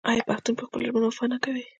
[0.09, 1.63] آیا پښتون په خپلو ژمنو وفا نه کوي؟